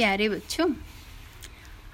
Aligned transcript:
प्यारे 0.00 0.28
बच्चों, 0.28 0.66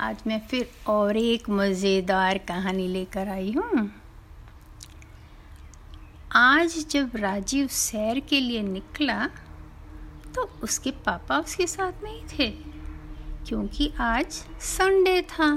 आज 0.01 0.17
मैं 0.27 0.39
फिर 0.49 0.69
और 0.89 1.17
एक 1.17 1.49
मज़ेदार 1.51 2.39
कहानी 2.49 2.87
लेकर 2.89 3.29
आई 3.29 3.51
हूँ। 3.53 3.91
आज 6.33 6.77
जब 6.91 7.17
राजीव 7.17 7.67
सैर 7.69 8.21
के 8.21 8.41
लिए 8.41 8.63
निकला 8.63 9.27
तो 10.37 10.43
उसके 10.63 10.91
पापा 11.07 11.39
उसके 11.39 11.67
साथ 11.67 12.05
नहीं 12.05 12.23
थे, 12.29 12.49
क्योंकि 13.49 13.91
आज 14.01 14.31
संडे 14.69 15.21
था 15.31 15.51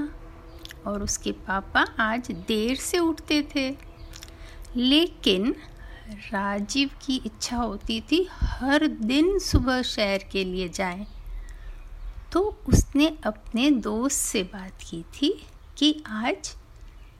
और 0.86 1.02
उसके 1.02 1.32
पापा 1.46 1.84
आज 2.00 2.30
देर 2.48 2.76
से 2.78 2.98
उठते 2.98 3.42
थे। 3.54 3.68
लेकिन 4.76 5.54
राजीव 6.32 6.90
की 7.06 7.22
इच्छा 7.26 7.56
होती 7.56 8.00
थी 8.12 8.26
हर 8.32 8.86
दिन 8.86 9.38
सुबह 9.40 9.82
शहर 9.84 10.28
के 10.32 10.44
लिए 10.44 10.68
जाएँ। 10.70 11.06
तो 12.32 12.40
उसने 12.68 13.18
अपने 13.24 13.70
दोस्त 13.70 14.16
से 14.16 14.42
बात 14.42 14.72
की 14.90 15.02
थी 15.02 15.46
कि 15.78 16.02
आज 16.06 16.56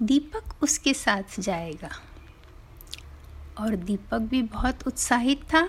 दीपक 0.03 0.63
उसके 0.63 0.95
साथ 0.95 1.41
जाएगा। 1.41 1.91
और 3.59 3.77
दीपक 3.77 4.19
भी 4.19 4.43
बहुत 4.43 4.87
उत्साहित 4.87 5.43
था। 5.43 5.69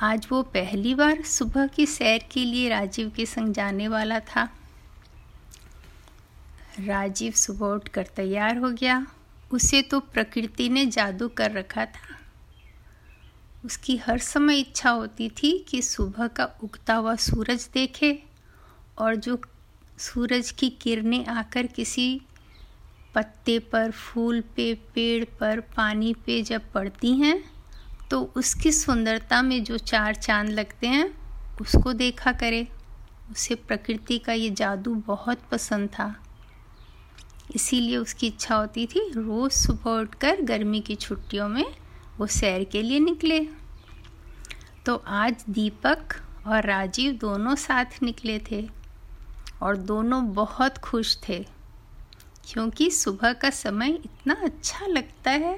आज 0.00 0.26
वो 0.30 0.42
पहली 0.42 0.94
बार 0.94 1.22
सुबह 1.22 1.66
की 1.66 1.86
सैर 1.86 2.28
के 2.32 2.44
लिए 2.44 2.68
राजीव 2.68 3.10
के 3.10 3.26
संग 3.26 3.52
जाने 3.52 3.88
वाला 3.88 4.20
था। 4.20 4.48
राजीव 6.80 7.32
सुबह 7.32 7.66
उठकर 7.66 8.02
तैयार 8.02 8.56
हो 8.56 8.70
गया। 8.70 9.06
उसे 9.50 9.82
तो 9.82 10.00
प्रकृति 10.00 10.68
ने 10.68 10.86
जादू 10.86 11.28
कर 11.28 11.50
रखा 11.50 11.84
था। 11.84 12.17
उसकी 13.68 13.96
हर 13.96 14.18
समय 14.18 14.58
इच्छा 14.60 14.90
होती 14.90 15.28
थी 15.28 15.66
कि 15.68 15.80
सुबह 15.82 16.26
का 16.26 16.44
उगता 16.64 16.94
हुआ 16.94 17.14
सूरज 17.16 17.68
देखे 17.74 18.22
और 18.98 19.16
जो 19.16 19.40
सूरज 19.98 20.50
की 20.50 20.68
किरणें 20.70 21.26
आकर 21.26 21.66
किसी 21.66 22.20
पत्ते 23.14 23.58
पर, 23.58 23.90
फूल 23.90 24.40
पे, 24.56 24.74
पेड़ 24.94 25.24
पर, 25.40 25.60
पानी 25.60 26.14
पे 26.26 26.42
जब 26.42 26.72
पड़ती 26.72 27.12
हैं 27.12 27.42
तो 28.10 28.22
उसकी 28.36 28.72
सुंदरता 28.72 29.42
में 29.42 29.64
जो 29.64 29.78
चार 29.78 30.14
चाँद 30.14 30.50
लगते 30.50 30.86
हैं, 30.86 31.10
उसको 31.60 31.92
देखा 31.92 32.32
करे। 32.32 32.66
उसे 33.30 33.54
प्रकृति 33.54 34.18
का 34.18 34.32
ये 34.32 34.50
जादू 34.50 34.94
बहुत 35.06 35.42
पसंद 35.52 35.88
था। 35.88 36.14
इसीलिए 37.54 37.96
उसकी 37.96 38.26
इच्छा 38.26 38.54
होती 38.54 38.86
थी 38.86 39.10
रोज़ 39.10 39.52
सुबह 39.52 39.90
उठकर 39.90 40.40
गर्मी 40.42 40.80
की 40.80 40.94
छुट्टियों 40.94 41.48
में 41.48 41.64
वो 42.18 42.26
सैर 42.26 42.64
के 42.64 42.82
लिए 42.82 43.00
निकले। 43.00 43.57
तो 44.88 44.94
आज 45.06 45.44
दीपक 45.48 46.14
और 46.46 46.66
राजीव 46.66 47.12
दोनों 47.12 47.54
साथ 47.54 48.02
निकले 48.02 48.38
थे 48.40 48.62
और 49.62 49.76
दोनों 49.76 50.22
बहुत 50.34 50.78
खुश 50.78 51.16
थे, 51.28 51.38
क्योंकि 52.46 52.90
सुबह 52.90 53.32
का 53.32 53.50
समय 53.50 53.90
इतना 53.94 54.36
अच्छा 54.44 54.86
लगता 54.86 55.30
है। 55.32 55.54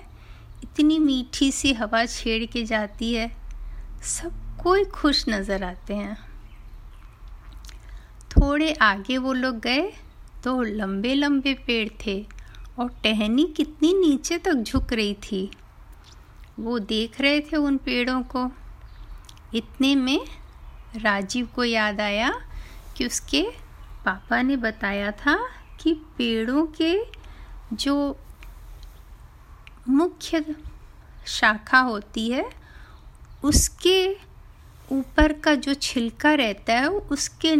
इतनी 0.64 0.98
मीठी 0.98 1.50
सी 1.52 1.72
हवा 1.72 2.04
छेड़ 2.06 2.44
के 2.44 2.64
जाती 2.64 3.12
है, 3.14 3.30
सब 4.08 4.32
कोई 4.62 4.84
खुश 4.90 5.24
नज़र 5.28 5.64
आते 5.64 5.94
हैं। 5.94 6.16
थोड़े 8.30 8.72
आगे 8.82 9.18
वो 9.18 9.32
लोग 9.32 9.60
गए 9.60 9.90
तो 10.44 10.60
लंबे 10.62 11.14
लंबे 11.14 11.54
पेड़ 11.66 11.88
थे 12.06 12.20
और 12.78 12.88
टहनी 13.04 13.52
कितनी 13.56 13.92
नीचे 13.96 14.38
तक 14.38 14.54
झुक 14.54 14.92
रही 14.92 15.14
थी। 15.22 15.50
वो 16.60 16.78
देख 16.78 17.20
रहे 17.20 17.40
थे 17.42 17.56
उन 17.58 17.76
पेड़ों 17.78 18.22
को। 18.24 18.50
इतने 19.54 19.94
में 19.94 20.20
राजीव 20.96 21.48
को 21.54 21.64
याद 21.64 22.00
आया 22.00 22.40
कि 22.96 23.06
उसके 23.06 23.42
पापा 24.04 24.42
ने 24.42 24.56
बताया 24.56 25.10
था 25.10 25.48
कि 25.80 25.94
पेड़ों 25.94 26.66
के 26.66 27.02
जो 27.72 28.16
मुख्य 29.88 30.44
शाखा 31.26 31.78
होती 31.78 32.30
है, 32.30 32.50
उसके 33.44 34.16
ऊपर 34.92 35.32
का 35.32 35.54
जो 35.54 35.74
छिलका 35.74 36.34
रहता 36.34 36.72
है, 36.72 36.88
उसके 36.88 37.56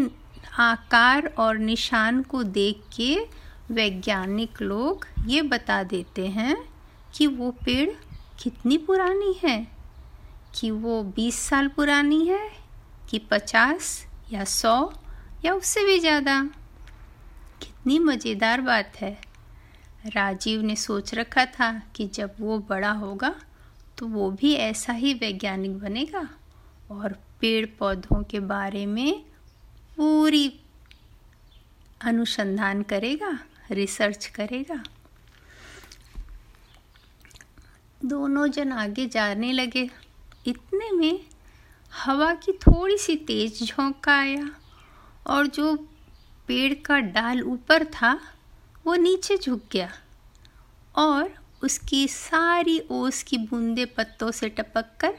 आकार 0.59 1.27
और 1.39 1.59
निशान 1.59 2.23
को 2.23 2.43
देख 2.43 2.83
के 2.97 3.27
वैज्ञानिक 3.71 4.63
लोग 4.63 5.07
ये 5.27 5.43
बता 5.43 5.83
देते 5.83 6.27
हैं 6.27 6.57
कि 7.15 7.27
वो 7.27 7.51
पेड़ 7.51 7.91
कितनी 8.43 8.79
पुरानी 8.79 9.41
है। 9.45 9.80
कि 10.55 10.71
वो 10.73 11.03
20 11.17 11.39
साल 11.41 11.69
पुरानी 11.69 12.25
है, 12.27 12.49
कि 13.11 13.19
50 13.31 14.07
या 14.33 14.45
सौ 14.47 14.93
या 15.45 15.55
उससे 15.55 15.85
भी 15.85 15.99
ज़्यादा। 15.99 16.41
कितनी 17.63 17.99
मज़ेदार 17.99 18.61
बात 18.61 18.97
है। 18.97 19.13
राजीव 20.07 20.63
ने 20.63 20.77
सोच 20.77 21.15
रखा 21.15 21.45
था 21.51 21.73
कि 21.97 22.07
जब 22.09 22.35
वो 22.41 22.59
बड़ा 22.69 22.91
होगा 22.93 23.35
तो 23.99 24.07
वो 24.07 24.31
भी 24.31 24.53
ऐसा 24.55 24.93
ही 24.93 25.13
वैज्ञानिक 25.15 25.79
बनेगा 25.79 26.29
और 26.91 27.17
पेड़ 27.41 27.67
पौधों 27.79 28.23
के 28.23 28.41
बारे 28.43 28.85
में 28.87 29.21
पूरी 29.97 30.49
अनुसंधान 32.01 32.83
करेगा, 32.83 33.39
रिसर्च 33.71 34.27
करेगा। 34.27 34.83
दोनों 38.01 38.47
जन 38.49 38.73
आगे 38.73 39.07
जाने 39.09 39.53
लगे। 39.53 39.89
इतने 40.47 40.91
में 40.91 41.21
हवा 41.93 42.35
की 42.35 42.53
थोड़ी 42.53 42.99
सी 42.99 43.17
तेज 43.17 43.63
झोंका 43.63 44.19
आया 44.19 44.51
और 45.27 45.47
जो 45.47 45.77
पेड़ 46.47 46.75
का 46.75 46.99
डाल 46.99 47.43
ऊपर 47.43 47.85
था, 47.85 48.21
वो 48.87 48.95
नीचे 48.95 49.39
झुक 49.39 49.63
गया 49.73 49.93
और 50.97 51.35
उसकी 51.63 52.09
सारी 52.09 52.83
ओस 52.91 53.23
की 53.23 53.39
बूंदे 53.39 53.85
पत्तों 53.85 54.31
से 54.31 54.49
टपक 54.49 54.85
कर 55.01 55.15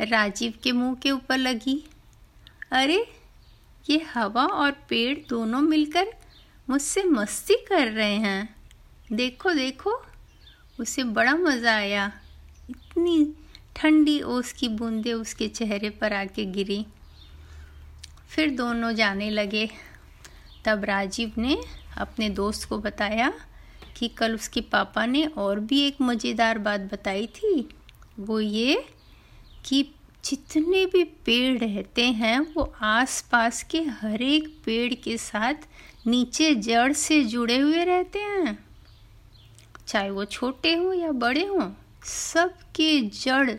राजीव 0.00 0.54
के 0.62 0.72
मुँह 0.72 0.94
के 0.94 1.10
ऊपर 1.10 1.38
लगी। 1.38 1.84
अरे, 2.72 3.12
ये 3.90 4.06
हवा 4.14 4.46
और 4.46 4.70
पेड़ 4.70 5.18
दोनों 5.28 5.60
मिलकर 5.60 6.06
मुझसे 6.70 7.04
मस्ती 7.04 7.54
कर 7.54 7.88
रहे 7.88 8.14
हैं। 8.14 8.56
देखो 9.12 9.52
देखो, 9.52 10.02
उसे 10.80 11.04
बड़ा 11.04 11.34
मज़ा 11.34 11.76
आया। 11.76 12.12
इतनी 12.70 13.34
ठंडी 13.76 14.20
ओस 14.20 14.52
की 14.52 14.68
बूंदें 14.68 15.12
उसके 15.12 15.48
चेहरे 15.48 15.90
पर 15.90 16.12
आके 16.12 16.44
गिरी। 16.44 16.86
फिर 18.28 18.50
दोनों 18.50 18.92
जाने 18.92 19.30
लगे। 19.30 19.68
तब 20.64 20.84
राजीव 20.84 21.32
ने 21.38 21.58
अपने 21.98 22.30
दोस्त 22.30 22.68
को 22.68 22.78
बताया 22.78 23.32
कि 23.96 24.08
कल 24.08 24.34
उसके 24.34 24.60
पापा 24.60 25.06
ने 25.06 25.24
और 25.26 25.60
भी 25.60 25.80
एक 25.80 26.00
मज़ेदार 26.00 26.58
बात 26.58 26.80
बताई 26.80 27.26
थी। 27.26 27.68
वो 28.18 28.40
ये 28.40 28.84
कि 29.64 29.82
जितने 30.24 30.86
भी 30.86 31.04
पेड़ 31.04 31.58
रहते 31.58 32.04
हैं, 32.04 32.38
वो 32.40 32.74
आसपास 32.82 33.62
के 33.62 33.80
हर 33.80 34.22
एक 34.22 34.48
पेड़ 34.64 34.94
के 34.94 35.16
साथ 35.16 35.54
नीचे 36.06 36.54
जड़ 36.54 36.92
से 36.92 37.24
जुड़े 37.24 37.58
हुए 37.58 37.84
रहते 37.84 38.18
हैं। 38.18 38.58
चाहे 39.88 40.10
वो 40.10 40.24
छोटे 40.24 40.74
हों 40.74 40.94
या 40.94 41.12
बड़े 41.12 41.44
हों 41.46 41.70
सबके 42.06 43.00
जड़ 43.00 43.50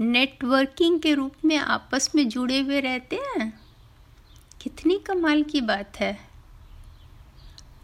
नेटवर्किंग 0.00 1.00
के 1.00 1.14
रूप 1.14 1.34
में 1.44 1.56
आपस 1.56 2.10
में 2.14 2.28
जुड़े 2.28 2.60
हुए 2.60 2.80
रहते 2.80 3.16
हैं। 3.16 3.60
कितनी 4.62 4.98
कमाल 4.98 5.42
की 5.42 5.60
बात 5.60 6.00
है। 6.00 6.18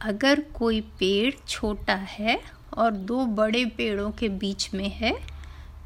अगर 0.00 0.40
कोई 0.40 0.80
पेड़ 0.80 1.34
छोटा 1.48 1.94
है 1.94 2.40
और 2.76 2.90
दो 2.90 3.26
बड़े 3.26 3.64
पेड़ों 3.64 4.10
के 4.10 4.28
बीच 4.28 4.74
में 4.74 4.88
है 4.88 5.18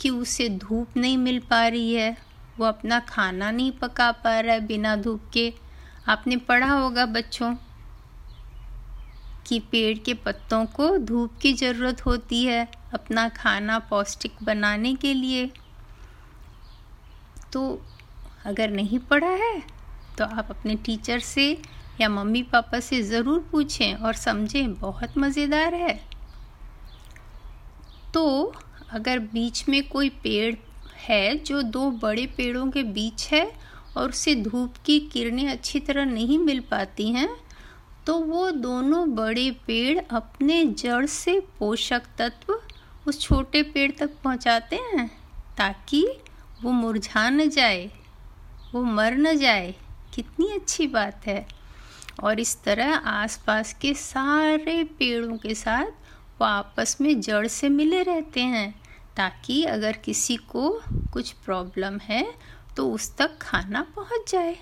कि 0.00 0.10
उसे 0.10 0.48
धूप 0.48 0.96
नहीं 0.96 1.18
मिल 1.18 1.38
पा 1.38 1.68
रही 1.68 1.94
है, 1.94 2.16
वो 2.58 2.66
अपना 2.66 3.00
खाना 3.00 3.50
नहीं 3.50 3.72
पका 3.72 4.12
पा 4.12 4.40
रहा 4.40 4.54
है 4.54 4.66
बिना 4.66 4.96
धूप 4.96 5.30
के। 5.32 5.54
आपने 6.08 6.36
पढ़ा 6.36 6.72
होगा 6.72 7.06
बच्चों 7.06 7.56
कि 9.52 9.58
पेड़ 9.72 9.98
के 9.98 10.12
पत्तों 10.16 10.64
को 10.66 10.86
धूप 10.98 11.38
की 11.42 11.52
ज़रूरत 11.52 12.04
होती 12.06 12.42
है 12.44 12.62
अपना 12.94 13.28
खाना 13.28 13.78
पौष्टिक 13.90 14.36
बनाने 14.42 14.94
के 14.94 15.12
लिए। 15.14 15.46
तो 17.52 17.64
अगर 18.44 18.70
नहीं 18.70 18.98
पढ़ा 19.10 19.30
है 19.42 19.62
तो 20.18 20.24
आप 20.24 20.46
अपने 20.50 20.74
टीचर 20.76 21.18
से 21.20 21.46
या 21.98 22.08
मम्मी 22.08 22.42
पापा 22.44 22.80
से 22.80 23.02
ज़रूर 23.02 23.48
पूछें 23.52 23.94
और 23.94 24.14
समझें, 24.14 24.74
बहुत 24.74 25.18
मज़ेदार 25.18 25.74
है। 25.74 25.94
तो 28.14 28.24
अगर 28.90 29.18
बीच 29.28 29.64
में 29.68 29.82
कोई 29.88 30.08
पेड़ 30.24 30.54
है 30.98 31.36
जो 31.36 31.62
दो 31.62 31.90
बड़े 32.02 32.26
पेड़ों 32.36 32.66
के 32.70 32.82
बीच 32.92 33.28
है 33.32 33.46
और 33.96 34.08
उसे 34.08 34.34
धूप 34.34 34.76
की 34.84 34.98
किरणें 35.08 35.48
अच्छी 35.48 35.80
तरह 35.80 36.04
नहीं 36.04 36.38
मिल 36.38 36.60
पाती 36.70 37.12
हैं 37.12 37.28
तो 38.06 38.18
वो 38.18 38.50
दोनों 38.50 39.14
बड़े 39.14 39.50
पेड़ 39.66 40.00
अपने 40.10 40.64
जड़ 40.64 41.06
से 41.06 41.38
पोषक 41.58 42.02
तत्व 42.18 42.60
उस 43.06 43.20
छोटे 43.20 43.62
पेड़ 43.62 43.90
तक 43.90 44.10
पहुंचाते 44.24 44.76
हैं, 44.76 45.06
ताकि 45.56 46.06
वो 46.62 46.70
मुरझा 46.72 47.28
न 47.30 47.48
जाए, 47.48 47.90
वो 48.74 48.82
मर 48.82 49.14
न 49.14 49.36
जाए। 49.36 49.74
कितनी 50.14 50.48
अच्छी 50.48 50.86
बात 50.86 51.26
है। 51.26 51.46
और 52.22 52.40
इस 52.40 52.62
तरह 52.62 52.94
आसपास 52.94 53.72
के 53.72 53.92
सारे 53.94 54.82
पेड़ों 54.98 55.36
के 55.36 55.54
साथ 55.54 55.86
वो 56.40 56.44
आपस 56.44 56.96
में 57.00 57.20
जड़ 57.20 57.46
से 57.46 57.68
मिले 57.68 58.02
रहते 58.02 58.40
हैं, 58.40 58.70
ताकि 59.16 59.62
अगर 59.64 59.92
किसी 59.96 60.36
को 60.36 60.70
कुछ 61.12 61.32
प्रॉब्लम 61.44 61.98
है 61.98 62.26
तो 62.76 62.90
उस 62.90 63.16
तक 63.16 63.38
खाना 63.38 63.82
पहुँच 63.96 64.30
जाए। 64.32 64.54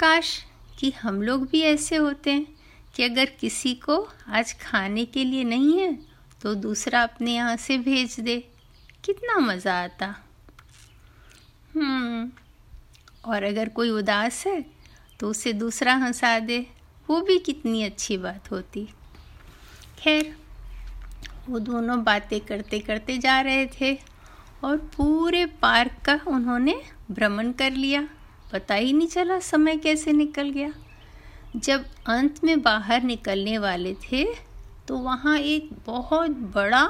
काश 0.00 0.38
कि 0.78 0.90
हम 1.02 1.22
लोग 1.22 1.46
भी 1.50 1.60
ऐसे 1.62 1.96
होते 1.96 2.32
हैं 2.32 2.46
कि 2.94 3.02
अगर 3.02 3.30
किसी 3.40 3.74
को 3.84 3.96
आज 4.28 4.52
खाने 4.60 5.04
के 5.06 5.24
लिए 5.24 5.44
नहीं 5.44 5.78
है 5.78 5.92
तो 6.40 6.54
दूसरा 6.56 7.02
अपने 7.02 7.34
यहाँ 7.34 7.56
से 7.56 7.78
भेज 7.78 8.18
दे। 8.20 8.36
कितना 9.04 9.38
मज़ा 9.38 9.74
आता। 9.74 10.06
हम्म 11.74 12.30
और 13.24 13.42
अगर 13.42 13.68
कोई 13.68 13.90
उदास 13.90 14.46
है 14.46 14.64
तो 15.20 15.28
उसे 15.28 15.52
दूसरा 15.52 15.94
हंसा 15.96 16.38
दे। 16.40 16.66
वो 17.08 17.20
भी 17.20 17.38
कितनी 17.38 17.82
अच्छी 17.82 18.16
बात 18.18 18.50
होती। 18.50 18.86
खैर, 19.98 20.34
वो 21.48 21.58
दोनों 21.58 22.02
बातें 22.04 22.40
करते 22.40 22.78
करते 22.80 23.16
जा 23.18 23.40
रहे 23.40 23.66
थे 23.72 23.92
और 24.64 24.76
पूरे 24.96 25.44
पार्क 25.62 25.96
का 26.04 26.18
उन्होंने 26.26 26.74
भ्रमण 27.10 27.52
कर 27.52 27.72
लिया। 27.72 28.08
पता 28.54 28.74
ही 28.74 28.92
नहीं 28.92 29.08
चला 29.08 29.38
समय 29.42 29.76
कैसे 29.76 30.12
निकल 30.12 30.50
गया। 30.50 30.72
जब 31.56 31.84
अंत 32.08 32.42
में 32.44 32.60
बाहर 32.62 33.02
निकलने 33.02 33.56
वाले 33.58 33.94
थे 34.02 34.24
तो 34.88 34.96
वहाँ 34.98 35.36
एक 35.38 35.70
बहुत 35.86 36.30
बड़ा 36.54 36.88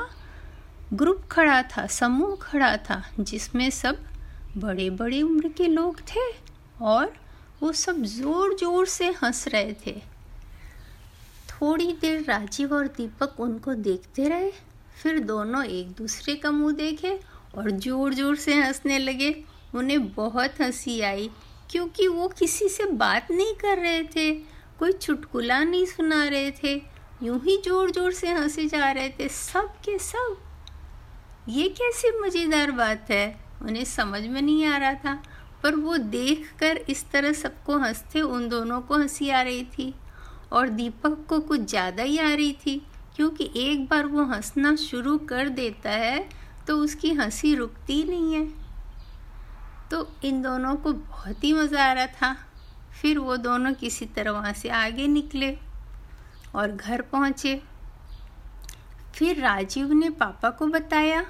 ग्रुप 0.93 1.23
खड़ा 1.31 1.63
था, 1.63 1.87
समूह 1.89 2.35
खड़ा 2.43 2.77
था, 2.79 3.03
जिसमें 3.21 3.69
सब 3.73 3.99
बड़े 4.57 4.89
बड़े 4.93 5.21
उम्र 5.23 5.49
के 5.49 5.67
लोग 5.69 6.01
थे 6.09 6.27
और 6.83 7.13
वो 7.63 7.73
सब 7.75 8.03
ज़ोर 8.05 8.57
ज़ोर 8.57 8.87
से 8.87 9.09
हंस 9.23 9.47
रहे 9.49 9.73
थे। 9.87 9.93
थोड़ी 11.51 11.93
देर 12.01 12.25
राजीव 12.25 12.75
और 12.75 12.87
दीपक 12.89 13.41
उनको 13.41 13.75
देखते 13.77 14.29
रहे, 14.29 14.51
फिर 15.03 15.19
दोनों 15.23 15.65
एक 15.65 15.91
दूसरे 15.93 16.35
का 16.37 16.51
मुँह 16.51 16.75
देखे 16.75 17.19
और 17.57 17.71
ज़ोर 17.71 18.15
ज़ोर 18.15 18.37
से 18.37 18.55
हंसने 18.55 18.99
लगे। 18.99 19.35
उन्हें 19.75 20.13
बहुत 20.15 20.61
हँसी 20.61 21.01
आई। 21.03 21.31
क्योंकि 21.71 22.09
वो 22.09 22.29
किसी 22.29 22.69
से 22.69 22.87
बात 22.87 23.31
नहीं 23.31 23.55
कर 23.55 23.79
रहे 23.79 24.03
थे, 24.07 24.31
कोई 24.79 24.93
चुटकुला 24.93 25.63
नहीं 25.65 25.87
सुना 25.87 26.23
रहे 26.25 26.51
थे, 26.53 26.75
यूँ 27.23 27.41
ही 27.41 27.57
ज़ोर 27.65 27.91
ज़ोर 27.91 28.13
से 28.13 28.29
हंसे 28.31 28.67
जा 28.67 28.91
रहे 28.91 29.09
थे 29.11 29.29
सब 29.29 29.75
के 29.85 29.99
सब। 30.01 30.37
ये 31.49 31.69
कैसी 31.71 32.11
मज़ेदार 32.21 32.71
बात 32.73 33.11
है? 33.11 33.27
उन्हें 33.63 33.85
समझ 33.85 34.23
में 34.23 34.41
नहीं 34.43 34.65
आ 34.67 34.77
रहा 34.77 34.95
था, 34.95 35.23
पर 35.63 35.75
वो 35.75 35.97
देखकर 35.97 36.77
इस 36.89 37.05
तरह 37.11 37.33
सबको 37.33 37.77
हँसते 37.79 38.21
उन 38.21 38.49
दोनों 38.49 38.81
को 38.81 38.95
हँसी 38.95 39.29
आ 39.31 39.43
रही 39.43 39.65
थी। 39.69 39.93
और 40.53 40.69
दीपक 40.71 41.25
को 41.29 41.39
कुछ 41.41 41.61
ज़्यादा 41.61 42.03
ही 42.03 42.19
आ 42.19 42.33
रही 42.33 42.53
थी, 42.67 42.81
क्योंकि 43.17 43.51
एक 43.57 43.87
बार 43.89 44.07
वो 44.07 44.25
हंसना 44.25 44.75
शुरू 44.79 45.17
कर 45.29 45.49
देता 45.51 45.91
है 45.91 46.29
तो 46.67 46.77
उसकी 46.79 47.13
हँसी 47.13 47.55
रुकती 47.55 48.03
नहीं 48.05 48.35
है। 48.35 48.47
तो 49.91 50.09
इन 50.25 50.43
दोनों 50.43 50.75
को 50.77 50.93
बहुत 50.93 51.45
ही 51.45 51.53
मज़ा 51.53 51.85
आ 51.85 51.93
रहा 51.93 52.07
था। 52.07 52.37
फिर 53.03 53.19
वो 53.19 53.37
दोनों 53.37 53.73
किसी 53.75 54.07
तरह 54.07 54.31
वहाँ 54.31 54.53
से 54.53 54.69
आगे 54.69 55.07
निकले 55.07 55.57
और 56.55 56.73
घर 56.73 57.03
पहुँचे। 57.03 57.63
फिर 59.15 59.41
राजीव 59.41 59.93
ने 59.93 60.11
पापा 60.11 60.51
को 60.51 60.67
बताया 60.67 61.25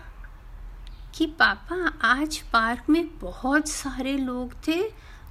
कि 1.15 1.27
पापा, 1.27 1.77
आज 2.03 2.39
पार्क 2.53 2.89
में 2.91 3.19
बहुत 3.19 3.69
सारे 3.69 4.17
लोग 4.19 4.55
थे 4.69 4.83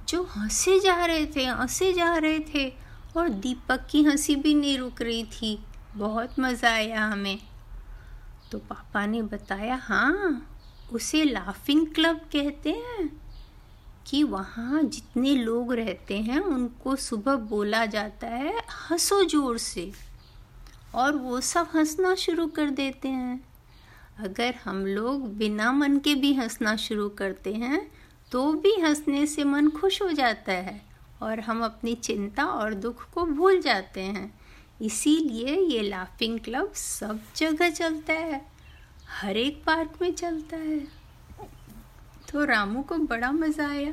जो 0.08 0.22
हंसे 0.24 0.78
जा 0.80 1.04
रहे 1.06 1.26
थे, 1.26 1.44
हंसे 1.44 1.92
जा 1.92 2.16
रहे 2.16 2.38
थे 2.54 2.68
और 3.16 3.28
दीपक 3.28 3.86
की 3.90 4.02
हँसी 4.04 4.36
भी 4.36 4.54
नहीं 4.54 4.78
रुक 4.78 5.02
रही 5.02 5.24
थी। 5.24 5.58
बहुत 5.96 6.38
मज़ा 6.40 6.70
आया 6.70 7.04
हमें। 7.04 7.38
तो 8.52 8.58
पापा 8.60 9.04
ने 9.06 9.22
बताया 9.22 9.80
हाँ 9.82 10.53
उसे 10.94 11.24
लाफिंग 11.24 11.86
क्लब 11.86 12.16
कहते 12.32 12.70
हैं 12.70 13.08
कि 14.06 14.22
वहाँ 14.24 14.82
जितने 14.82 15.34
लोग 15.36 15.72
रहते 15.72 16.18
हैं, 16.18 16.40
उनको 16.40 16.96
सुबह 16.96 17.36
बोला 17.46 17.84
जाता 17.86 18.26
है, 18.26 18.58
हंसो 18.90 19.22
ज़ोर 19.24 19.58
से। 19.58 19.90
और 20.94 21.16
वो 21.16 21.40
सब 21.40 21.68
हंसना 21.74 22.14
शुरू 22.14 22.46
कर 22.46 22.70
देते 22.72 23.08
हैं। 23.08 23.40
अगर 24.18 24.54
हम 24.64 24.84
लोग 24.86 25.26
बिना 25.36 25.72
मन 25.72 25.98
के 25.98 26.14
भी 26.14 26.32
हंसना 26.34 26.76
शुरू 26.76 27.08
करते 27.08 27.52
हैं 27.54 27.80
तो 28.32 28.52
भी 28.52 28.74
हंसने 28.80 29.26
से 29.26 29.44
मन 29.44 29.68
खुश 29.70 30.00
हो 30.02 30.10
जाता 30.12 30.52
है 30.52 30.80
और 31.22 31.40
हम 31.40 31.64
अपनी 31.64 31.94
चिंता 31.94 32.44
और 32.44 32.74
दुख 32.74 33.02
को 33.12 33.24
भूल 33.26 33.60
जाते 33.60 34.00
हैं। 34.00 34.32
इसीलिए 34.82 35.56
ये 35.56 35.82
लाफिंग 35.82 36.38
क्लब 36.40 36.72
सब 36.72 37.20
जगह 37.36 37.70
चलता 37.70 38.12
है। 38.12 38.40
हर 39.10 39.36
एक 39.36 39.62
पार्क 39.64 39.98
में 40.02 40.12
चलता 40.14 40.56
है। 40.56 40.78
तो 42.30 42.44
रामू 42.44 42.82
को 42.82 42.96
बड़ा 42.98 43.30
मज़ा 43.32 43.68
आया। 43.68 43.92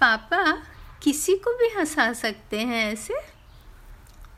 पापा, 0.00 0.42
किसी 1.02 1.34
को 1.36 1.56
भी 1.58 1.68
हंसा 1.68 2.12
सकते 2.12 2.60
हैं 2.60 2.84
ऐसे? 2.92 3.14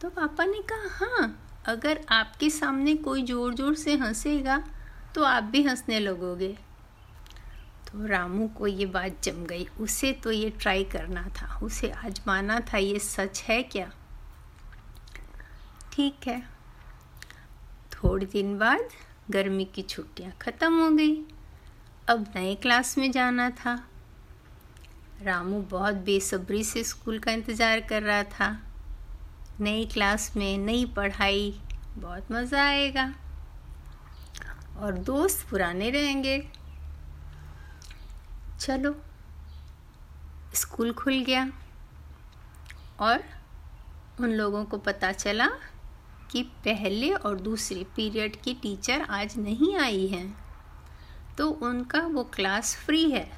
तो 0.01 0.09
पापा 0.11 0.45
ने 0.45 0.63
कहा 0.63 0.89
हाँ 0.97 1.39
अगर 1.67 2.01
आपके 2.11 2.51
सामने 2.51 2.95
कोई 2.97 3.23
ज़ोर 3.23 3.55
ज़ोर 3.55 3.75
से 3.75 3.95
हंसेगा 3.97 4.63
तो 5.15 5.23
आप 5.25 5.43
भी 5.43 5.63
हंसने 5.63 5.99
लगोगे। 6.01 6.49
तो 7.87 8.07
रामू 8.07 8.49
को 8.49 8.67
ये 8.67 8.87
बात 8.87 9.23
जम 9.25 9.45
गई। 9.47 9.67
उसे 9.81 10.13
तो 10.13 10.31
ये 10.31 10.51
ट्राई 10.53 10.85
करना 10.85 11.23
था, 11.37 11.59
उसे 11.63 11.91
आजमाना 11.91 12.59
था, 12.63 12.79
ये 12.79 12.99
सच 12.99 13.43
है 13.43 13.63
क्या? 13.63 13.91
ठीक 15.93 16.27
है। 16.27 16.43
थोड़े 18.05 18.27
दिन 18.27 18.59
बाद 18.59 18.89
गर्मी 19.31 19.65
की 19.65 19.83
छुट्टियाँ 19.83 20.33
ख़त्म 20.43 20.81
हो 20.81 20.91
गई। 20.91 21.23
अब 22.09 22.33
नए 22.37 22.55
क्लास 22.55 22.99
में 22.99 23.11
जाना 23.11 23.51
था। 23.51 23.89
रामू 25.23 25.61
बहुत 25.61 25.95
बेसब्री 25.95 26.65
से 26.65 26.85
स्कूल 26.85 27.19
का 27.19 27.33
इंतज़ार 27.33 27.81
कर 27.81 28.03
रहा 28.03 28.23
था। 28.23 28.63
नई 29.61 29.87
क्लास 29.87 30.33
में 30.37 30.59
नई 30.59 30.85
पढ़ाई, 30.87 31.61
बहुत 31.99 32.33
मज़ा 32.33 32.65
आएगा। 32.65 33.15
और 34.79 34.99
दोस्त 34.99 35.47
पुराने 35.51 35.91
रहेंगे। 35.91 36.49
चलो, 38.61 38.95
स्कूल 40.55 40.93
खुल 40.93 41.21
गया। 41.21 41.51
और 43.01 43.25
उन 44.21 44.31
लोगों 44.31 44.65
को 44.65 44.79
पता 44.79 45.13
चला 45.13 45.49
कि 46.33 46.43
पहले 46.65 47.11
और 47.11 47.41
दूसरे 47.41 47.85
पीरियड 47.97 48.37
की 48.37 48.55
टीचर 48.55 49.07
आज 49.11 49.37
नहीं 49.39 49.75
आई 49.79 50.07
हैं 50.07 50.27
तो 51.39 51.49
उनका 51.63 52.01
वो 52.07 52.25
क्लास 52.35 52.75
फ्री 52.77 53.11
है। 53.11 53.31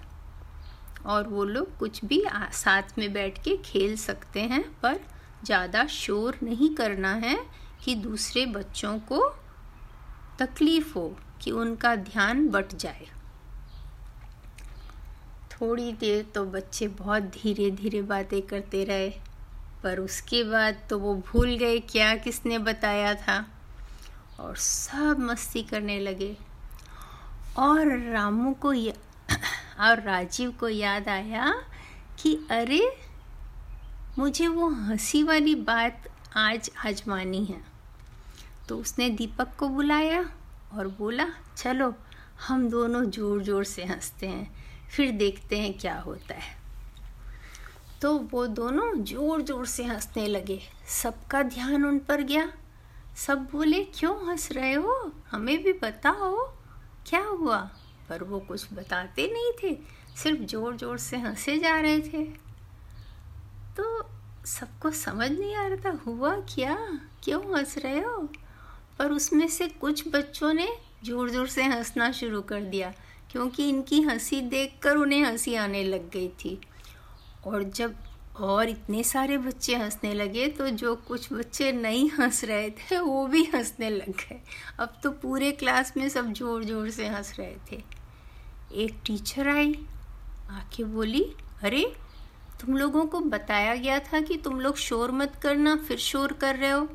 और 1.07 1.29
वो 1.29 1.45
लोग 1.45 1.77
कुछ 1.79 2.05
भी 2.05 2.23
साथ 2.55 2.99
में 2.99 3.13
बैठ 3.13 3.43
के 3.45 3.57
खेल 3.65 3.97
सकते 3.97 4.41
हैं, 4.43 4.63
पर 4.83 5.01
ज़्यादा 5.45 5.87
शोर 5.87 6.39
नहीं 6.43 6.75
करना 6.75 7.13
है 7.17 7.37
कि 7.85 7.95
दूसरे 7.95 8.45
बच्चों 8.49 8.99
को 9.03 9.21
तकलीफ़ 10.39 10.95
हो 10.95 11.09
कि 11.43 11.51
उनका 11.53 11.95
ध्यान 11.97 12.49
बट 12.49 12.75
जाए। 12.75 13.07
थोड़ी 15.53 15.93
देर 15.93 16.25
तो 16.35 16.45
बच्चे 16.47 16.89
बहुत 16.95 17.23
धीरे 17.35 17.71
धीरे 17.73 18.03
बातें 18.05 18.41
करते 18.43 18.85
रहे। 18.85 19.13
पर 19.85 19.99
उसके 19.99 20.45
बाद 20.45 20.77
तो 20.91 20.99
वो 20.99 21.15
भूल 21.15 21.57
गए 21.57 21.79
क्या 21.79 22.15
किसने 22.17 22.59
बताया 22.59 23.15
था। 23.15 23.45
और 24.41 24.57
सब 24.57 25.19
मस्ती 25.19 25.63
करने 25.63 25.99
लगे। 26.01 26.37
और 27.59 27.99
रामू 28.13 28.53
को 28.55 28.71
और 29.81 30.01
राजीव 30.03 30.51
को 30.51 30.69
याद 30.69 31.09
आया 31.09 31.55
कि 32.23 32.35
अरे, 32.51 32.97
मुझे 34.19 34.49
वो 34.49 34.69
हँसी 34.69 35.23
वाली 35.23 35.55
बात 35.55 36.09
आज 36.37 36.71
आजमानी 36.87 37.45
है। 37.45 37.61
तो 38.69 38.79
उसने 38.79 39.11
दीपक 39.11 39.57
को 39.59 39.69
बुलाया 39.69 40.21
और 40.73 40.89
बोला, 40.89 41.27
चलो, 41.57 41.95
हम 42.49 42.69
दोनों 42.71 43.05
ज़ोर 43.05 43.43
ज़ोर 43.43 43.65
से 43.65 43.85
हँसते 43.85 44.27
हैं, 44.27 44.51
फिर 44.91 45.11
देखते 45.11 45.59
हैं 45.59 45.79
क्या 45.79 45.99
होता 46.01 46.35
है। 46.35 46.64
तो 48.03 48.13
वो 48.31 48.47
दोनों 48.49 48.93
ज़ोर 49.05 49.43
ज़ोर 49.43 49.67
से 49.67 49.85
हंसने 49.85 50.27
लगे। 50.27 50.61
सबका 51.03 51.43
ध्यान 51.43 51.85
उन 51.85 51.99
पर 51.99 52.23
गया। 52.23 52.49
सब 53.17 53.47
बोले, 53.53 53.83
क्यों 53.95 54.15
हंस 54.29 54.51
रहे 54.53 54.73
हो? 54.75 55.13
हमें 55.31 55.63
भी 55.63 55.73
बताओ, 55.73 56.37
क्या 57.09 57.23
हुआ? 57.23 57.59
पर 58.09 58.23
वो 58.25 58.39
कुछ 58.39 58.67
बताते 58.73 59.27
नहीं 59.33 59.53
थे, 59.63 59.77
सिर्फ़ 60.17 60.41
ज़ोर 60.43 60.77
ज़ोर 60.77 60.99
से 60.99 61.17
हंसे 61.17 61.59
जा 61.59 61.79
रहे 61.81 62.01
थे। 62.03 62.25
तो 63.77 64.09
सबको 64.47 64.91
समझ 64.91 65.31
नहीं 65.31 65.55
आ 65.55 65.67
रहा 65.67 65.77
था, 65.85 65.99
हुआ 66.07 66.35
क्या? 66.55 66.77
क्यों 67.25 67.43
हंस 67.57 67.77
रहे 67.79 68.01
हो? 68.01 68.29
पर 68.99 69.13
उसमें 69.13 69.47
से 69.49 69.69
कुछ 69.71 70.09
बच्चों 70.09 70.53
ने 70.53 70.69
ज़ोर 71.05 71.31
ज़ोर 71.31 71.47
से 71.47 71.63
हंसना 71.65 72.11
शुरू 72.13 72.41
कर 72.43 72.61
दिया, 72.65 72.93
क्योंकि 73.33 73.69
इनकी 73.69 74.01
हँसी 74.03 74.41
देखकर 74.41 74.97
उन्हें 74.97 75.25
हँसी 75.25 75.55
आने 75.55 75.83
लग 75.85 76.11
गई 76.11 76.29
थी। 76.45 76.59
और 77.47 77.63
जब 77.63 77.95
और 78.37 78.69
इतने 78.69 79.03
सारे 79.05 79.39
बच्चे 79.39 79.75
हंसने 79.77 80.15
लगे 80.15 80.49
तो 80.49 80.69
जो 80.69 80.95
कुछ 80.97 81.33
बच्चे 81.33 81.73
नहीं 81.73 82.11
हंस 82.11 82.45
रहे 82.45 82.71
थे, 82.71 82.99
वो 82.99 83.27
भी 83.27 83.45
हंसने 83.45 83.91
लग 83.91 84.11
गए। 84.11 84.41
अब 84.81 84.97
तो 85.03 85.11
पूरे 85.11 85.53
क्लास 85.53 85.93
में 85.97 86.09
सब 86.09 86.33
ज़ोर 86.33 86.65
ज़ोर 86.65 86.91
से 86.91 87.09
हंस 87.09 87.35
रहे 87.39 87.57
थे। 87.73 87.83
एक 88.75 89.01
टीचर 89.07 89.49
आई, 89.49 89.75
आके 90.51 90.85
बोली, 90.85 91.23
अरे, 91.63 91.97
तुम 92.61 92.77
लोगों 92.77 93.07
को 93.07 93.21
बताया 93.21 93.75
गया 93.75 93.99
था 93.99 94.21
कि 94.21 94.37
तुम 94.37 94.61
लोग 94.61 94.77
शोर 94.77 95.13
मत 95.13 95.37
करना, 95.43 95.77
फिर 95.77 95.99
शोर 95.99 96.33
कर 96.33 96.57
रहे 96.57 96.71
हो। 96.71 96.89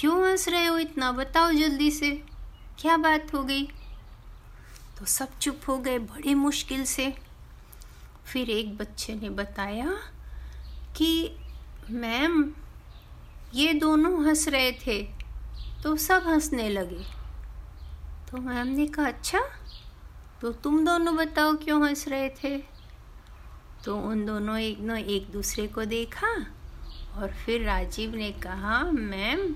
क्यों 0.00 0.28
हंस 0.28 0.48
रहे 0.48 0.66
हो 0.66 0.78
इतना? 0.78 1.12
बताओ 1.12 1.52
जल्दी 1.52 1.90
से। 1.90 2.10
क्या 2.78 2.96
बात 2.96 3.34
हो 3.34 3.42
गई? 3.42 3.64
तो 4.98 5.04
सब 5.04 5.38
चुप 5.38 5.60
हो 5.68 5.78
गए 5.78 5.98
बड़े 5.98 6.34
मुश्किल 6.34 6.84
से। 6.84 7.29
फिर 8.26 8.50
एक 8.50 8.76
बच्चे 8.78 9.14
ने 9.14 9.30
बताया 9.30 9.92
कि, 10.96 11.36
मैम, 11.90 12.52
ये 13.54 13.72
दोनों 13.74 14.26
हंस 14.26 14.46
रहे 14.48 14.72
थे 14.86 15.02
तो 15.82 15.96
सब 15.96 16.22
हंसने 16.26 16.68
लगे। 16.68 17.02
तो 18.30 18.38
मैम 18.38 18.66
ने 18.66 18.86
कहा 18.86 19.06
अच्छा 19.06 19.40
तो 20.40 20.52
तुम 20.54 20.84
दोनों 20.84 21.16
बताओ 21.16 21.56
क्यों 21.56 21.82
हंस 21.86 22.06
रहे 22.08 22.28
थे? 22.44 22.56
तो 23.84 23.96
उन 24.00 24.24
दोनों 24.26 24.58
एक 24.58 24.78
ने 24.80 25.02
एक 25.14 25.30
दूसरे 25.32 25.66
को 25.66 25.84
देखा 25.84 26.28
और 27.16 27.32
फिर 27.36 27.64
राजीव 27.64 28.14
ने 28.14 28.30
कहा, 28.32 28.82
मैम, 28.84 29.54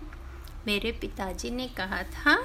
मेरे 0.66 0.92
पिताजी 0.92 1.50
ने 1.50 1.66
कहा 1.68 2.02
था, 2.04 2.37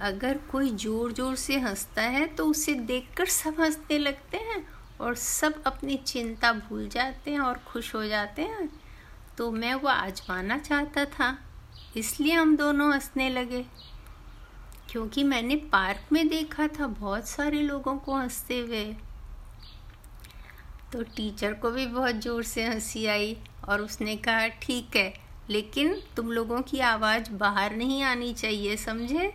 अगर 0.00 0.38
कोई 0.50 0.70
ज़ोर 0.70 1.12
ज़ोर 1.12 1.34
से 1.36 1.58
हंसता 1.58 2.02
है 2.02 2.26
तो 2.26 2.46
उसे 2.46 2.74
देखकर 2.74 3.26
सब 3.26 3.60
हंसने 3.60 3.98
लगते 3.98 4.36
हैं 4.36 4.64
और 5.04 5.14
सब 5.14 5.62
अपनी 5.66 5.96
चिंता 5.96 6.52
भूल 6.52 6.88
जाते 6.88 7.30
हैं 7.30 7.40
और 7.40 7.58
खुश 7.66 7.94
हो 7.94 8.04
जाते 8.06 8.42
हैं 8.42 8.68
तो 9.38 9.50
मैं 9.50 9.74
वो 9.74 9.88
आजमाना 9.88 10.58
चाहता 10.58 11.04
था। 11.04 11.36
इसलिए 11.96 12.34
हम 12.34 12.56
दोनों 12.56 12.92
हंसने 12.92 13.28
लगे। 13.30 13.64
क्योंकि 14.90 15.24
मैंने 15.24 15.56
पार्क 15.56 16.12
में 16.12 16.28
देखा 16.28 16.66
था, 16.68 16.86
बहुत 16.86 17.28
सारे 17.28 17.60
लोगों 17.60 17.96
को 17.98 18.16
हँसते 18.16 18.58
हुए। 18.58 18.84
तो 20.92 21.02
टीचर 21.16 21.54
को 21.54 21.70
भी 21.70 21.86
बहुत 21.86 22.14
ज़ोर 22.14 22.42
से 22.42 22.64
हँसी 22.64 23.06
आई 23.06 23.36
और 23.68 23.80
उसने 23.80 24.16
कहा, 24.16 24.46
ठीक 24.48 24.96
है, 24.96 25.12
लेकिन 25.50 25.96
तुम 26.16 26.30
लोगों 26.32 26.60
की 26.62 26.80
आवाज़ 26.80 27.30
बाहर 27.32 27.74
नहीं 27.76 28.02
आनी 28.02 28.32
चाहिए, 28.34 28.76
समझे? 28.76 29.32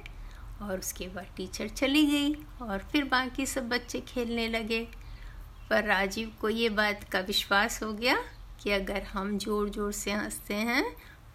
और 0.61 0.79
उसके 0.79 1.07
बाद 1.07 1.27
टीचर 1.37 1.67
चली 1.67 2.05
गई 2.05 2.33
और 2.61 2.79
फिर 2.91 3.03
बाकी 3.03 3.45
सब 3.45 3.69
बच्चे 3.69 3.99
खेलने 3.99 4.47
लगे। 4.47 4.87
पर 5.69 5.83
राजीव 5.83 6.31
को 6.41 6.49
ये 6.49 6.69
बात 6.69 7.03
का 7.03 7.19
विश्वास 7.19 7.83
हो 7.83 7.93
गया 7.93 8.17
कि 8.63 8.71
अगर 8.71 9.03
हम 9.03 9.37
ज़ोर 9.37 9.69
ज़ोर 9.69 9.91
से 9.91 10.11
हँसते 10.11 10.53
हैं 10.53 10.83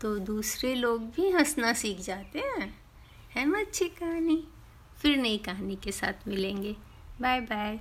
तो 0.00 0.18
दूसरे 0.18 0.74
लोग 0.74 1.02
भी 1.10 1.30
हंसना 1.30 1.72
सीख 1.72 2.00
जाते 2.00 2.38
हैं। 2.38 2.74
है 3.36 3.44
ना 3.44 3.58
अच्छी 3.58 3.88
कहानी? 3.88 4.42
फिर 4.98 5.16
नई 5.16 5.38
कहानी 5.38 5.76
के 5.76 5.92
साथ 5.92 6.28
मिलेंगे। 6.28 6.76
Bye 7.20 7.40
bye 7.40 7.78